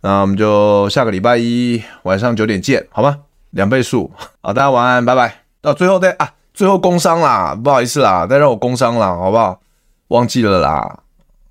[0.00, 3.18] 那我们就下个礼拜一晚上九点见，好吗？
[3.50, 4.10] 两倍速，
[4.42, 5.42] 好，大家晚安，拜拜。
[5.60, 6.32] 到最后再啊。
[6.52, 9.60] 最后工商啦，不好意思啦，再让我工商啦，好不好？
[10.08, 11.00] 忘记了啦，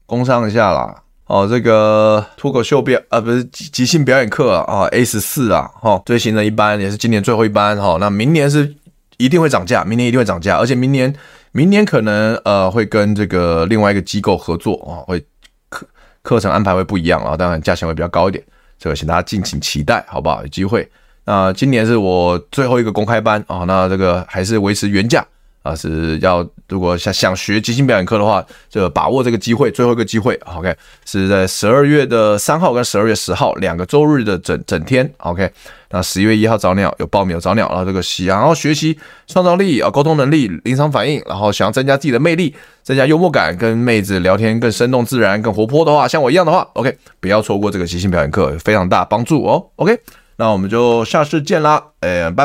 [0.07, 1.03] 工商一下啦。
[1.27, 7.97] 哦，这个脱口秀表啊，不是即即兴表演课啊，A 十四啊，哈，最新的一班也是今年最后一班哈。
[7.99, 8.75] 那明年是
[9.17, 11.13] 一定会涨价，明年一定会涨价，而且明年
[11.55, 15.25] 明年可能呃会跟这个另外一个机构合作啊，会
[15.69, 15.87] 课
[16.21, 18.43] 课程安排会不一样啊，当然价钱会比较高一点，
[18.77, 20.41] 这个请大家敬请期待，好不好？
[20.41, 20.85] 有机会。
[21.23, 25.25] 那今年是我最后一个公开班啊，那这个还是维持原价
[25.65, 30.71] 啊，是要如果想想学即兴表演课的话，就把握这个机会，最后一个机会，OK，
[31.05, 35.49] 是在十二月的三号跟十二月十号两个周日的整整天，OK，
[35.89, 38.95] 那十一月一号早鸟有报名有早鸟，然后这个想要学习
[39.25, 49.97] 创造力啊、沟通能力、临场反应，然后想要增加自己的魅力、增加幽默感，跟妹子聊天更生动自然、更活泼的话，像我一样的话，OK，不要错过这个即兴表演课，非常大帮助哦，OK，
[50.35, 52.43] 那我们就下次见啦，哎，拜拜。